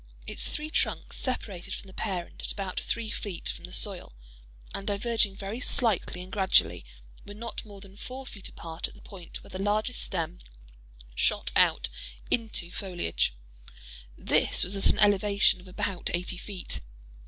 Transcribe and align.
Its 0.25 0.47
three 0.47 0.71
trunks 0.71 1.15
separated 1.19 1.75
from 1.75 1.85
the 1.85 1.93
parent 1.93 2.41
at 2.41 2.51
about 2.51 2.79
three 2.79 3.11
feet 3.11 3.49
from 3.49 3.65
the 3.65 3.71
soil, 3.71 4.13
and 4.73 4.87
diverging 4.87 5.35
very 5.35 5.59
slightly 5.59 6.23
and 6.23 6.31
gradually, 6.31 6.83
were 7.23 7.35
not 7.35 7.63
more 7.65 7.79
than 7.79 7.95
four 7.95 8.25
feet 8.25 8.49
apart 8.49 8.87
at 8.87 8.95
the 8.95 9.01
point 9.01 9.43
where 9.43 9.51
the 9.51 9.61
largest 9.61 10.01
stem 10.01 10.39
shot 11.13 11.51
out 11.55 11.87
into 12.31 12.71
foliage: 12.71 13.35
this 14.17 14.63
was 14.63 14.75
at 14.75 14.89
an 14.89 14.97
elevation 14.97 15.61
of 15.61 15.67
about 15.67 16.09
eighty 16.15 16.35
feet. 16.35 16.79